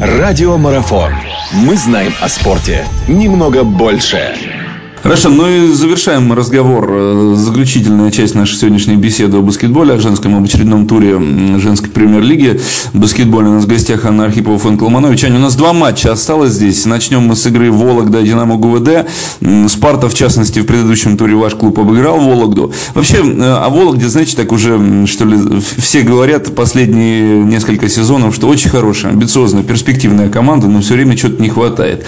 [0.00, 1.14] Радиомарафон.
[1.52, 4.55] Мы знаем о спорте немного больше.
[5.06, 10.36] Хорошо, ну и завершаем разговор, э, заключительная часть нашей сегодняшней беседы о баскетболе, о женском
[10.36, 11.16] об очередном туре
[11.60, 12.60] женской премьер-лиги.
[12.92, 15.22] Баскетболе у нас в гостях Анна Архипова, Фэн Колманович.
[15.22, 16.84] Аня, у нас два матча осталось здесь.
[16.86, 19.06] Начнем мы с игры Вологда, Динамо ГУВД.
[19.68, 22.72] Спарта, в частности, в предыдущем туре ваш клуб обыграл Вологду.
[22.92, 25.38] Вообще, э, о Вологде, знаете, так уже, что ли,
[25.78, 31.40] все говорят последние несколько сезонов, что очень хорошая, амбициозная, перспективная команда, но все время что-то
[31.40, 32.04] не хватает.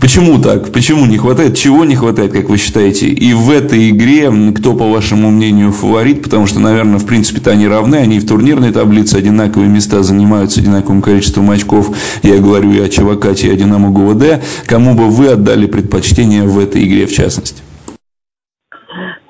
[0.00, 0.72] Почему так?
[0.72, 1.56] Почему не хватает?
[1.56, 2.39] Чего не хватает?
[2.40, 3.06] Как вы считаете?
[3.06, 6.22] И в этой игре кто, по вашему мнению, фаворит?
[6.22, 7.96] Потому что, наверное, в принципе-то они равны.
[7.96, 11.88] Они в турнирной таблице одинаковые места занимают с одинаковым количеством очков.
[12.22, 14.40] Я говорю и о Чевакате, и о Динамо ГУВД.
[14.66, 17.62] Кому бы вы отдали предпочтение в этой игре в частности?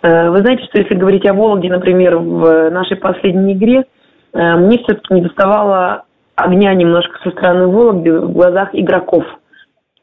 [0.03, 3.85] Э, вы знаете, что если говорить о Вологде, например, в нашей последней игре,
[4.33, 6.05] э, мне все-таки не доставало
[6.37, 9.25] огня немножко со стороны Вологды в глазах игроков–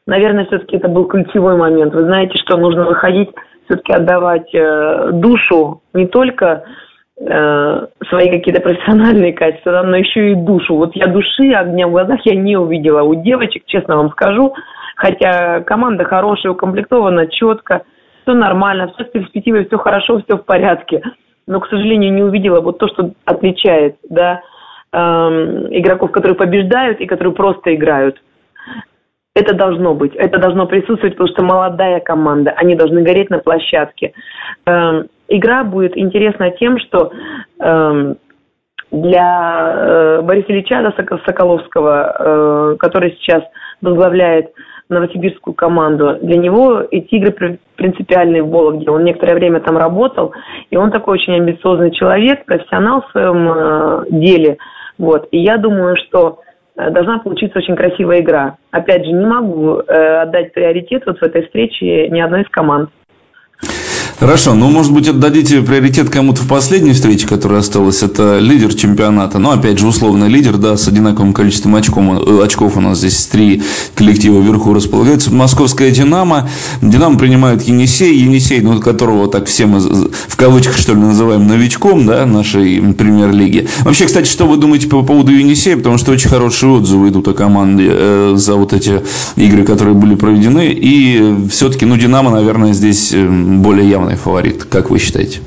[0.08, 1.94] наверное, все-таки это был ключевой момент.
[1.94, 3.28] Вы знаете, что нужно выходить,
[3.66, 6.64] все-таки отдавать э, душу не только
[7.20, 10.76] э, свои какие-то профессиональные качества, но еще и душу.
[10.76, 14.54] Вот я души, огня в глазах я не увидела у девочек, честно вам скажу.
[14.96, 17.82] Хотя команда хорошая, укомплектована четко,
[18.22, 21.02] все нормально, все с перспективой, все хорошо, все в порядке.
[21.46, 24.40] Но, к сожалению, не увидела вот то, что отличает да,
[24.90, 28.16] э, игроков, которые побеждают и которые просто играют.
[29.38, 34.12] Это должно быть, это должно присутствовать, потому что молодая команда, они должны гореть на площадке.
[34.66, 37.12] Эм, игра будет интересна тем, что
[37.60, 38.16] эм,
[38.90, 40.92] для э, Бориса Ильича
[41.24, 43.44] Соколовского, э, который сейчас
[43.80, 44.50] возглавляет
[44.88, 46.18] новосибирскую команду.
[46.20, 48.90] Для него эти игры принципиальные в Вологде.
[48.90, 50.32] Он некоторое время там работал,
[50.70, 54.58] и он такой очень амбициозный человек, профессионал в своем э, деле.
[54.98, 55.28] Вот.
[55.30, 56.40] И я думаю, что
[56.90, 58.56] должна получиться очень красивая игра.
[58.70, 62.90] Опять же, не могу э, отдать приоритет вот в этой встрече ни одной из команд.
[64.20, 68.02] Хорошо, ну, может быть, отдадите приоритет кому-то в последней встрече, которая осталась.
[68.02, 69.38] Это лидер чемпионата.
[69.38, 72.02] Ну, опять же, условный лидер, да, с одинаковым количеством очков.
[72.26, 73.62] Э, очков у нас здесь три
[73.94, 75.32] коллектива вверху располагаются.
[75.32, 76.50] Московская «Динамо».
[76.82, 78.18] «Динамо» принимает Енисей.
[78.18, 83.68] Енисей, ну, которого так все мы в кавычках, что ли, называем новичком, да, нашей премьер-лиги.
[83.82, 85.76] Вообще, кстати, что вы думаете по поводу Енисея?
[85.76, 89.00] Потому что очень хорошие отзывы идут о команде э, за вот эти
[89.36, 90.72] игры, которые были проведены.
[90.72, 95.40] И все-таки, ну, «Динамо», наверное, здесь э, более явно главный фаворит, как вы считаете?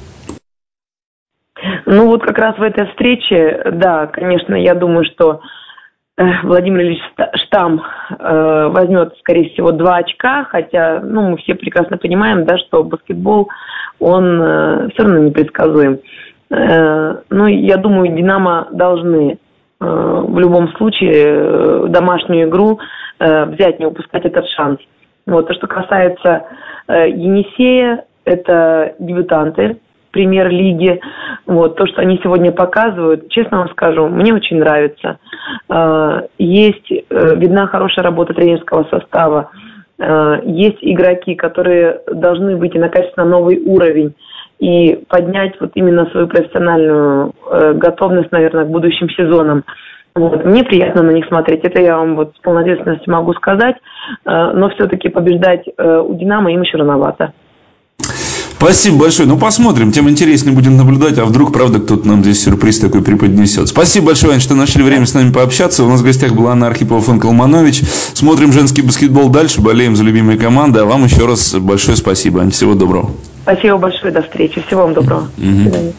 [1.85, 5.41] Ну вот как раз в этой встрече, да, конечно, я думаю, что
[6.17, 7.00] э, Владимир Ильич
[7.45, 12.83] Штам э, возьмет, скорее всего, два очка, хотя, ну, мы все прекрасно понимаем, да, что
[12.83, 13.50] баскетбол,
[14.00, 16.00] он э, все равно непредсказуем.
[16.51, 19.39] Э, ну, я думаю, Динамо должны
[19.79, 22.79] в любом случае домашнюю игру
[23.19, 24.77] взять, не упускать этот шанс.
[25.25, 26.44] Вот, то, что касается
[26.88, 29.77] Енисея, это дебютанты
[30.11, 30.99] премьер-лиги.
[31.45, 35.19] Вот, то, что они сегодня показывают, честно вам скажу, мне очень нравится.
[35.69, 39.51] А, есть, э, видна хорошая работа тренерского состава.
[39.99, 44.13] А, есть игроки, которые должны выйти на качественно новый уровень
[44.59, 49.63] и поднять вот именно свою профессиональную э, готовность, наверное, к будущим сезонам.
[50.13, 50.43] Вот.
[50.43, 53.77] Мне приятно на них смотреть, это я вам вот с полной ответственностью могу сказать,
[54.25, 57.33] а, но все-таки побеждать э, у «Динамо» им еще рановато.
[58.61, 59.27] Спасибо большое.
[59.27, 59.91] Ну, посмотрим.
[59.91, 61.17] Тем интереснее будем наблюдать.
[61.17, 63.69] А вдруг, правда, кто-то нам здесь сюрприз такой преподнесет.
[63.69, 65.83] Спасибо большое, Ань, что нашли время с нами пообщаться.
[65.83, 67.81] У нас в гостях была Анна Архипова Фон Калманович.
[68.13, 69.61] Смотрим женский баскетбол дальше.
[69.61, 70.79] Болеем за любимые команды.
[70.79, 72.47] А вам еще раз большое спасибо.
[72.51, 73.09] Всего доброго.
[73.41, 74.13] Спасибо большое.
[74.13, 74.63] До встречи.
[74.67, 75.21] Всего вам доброго.
[75.39, 75.47] Угу.
[75.47, 75.94] До свидания.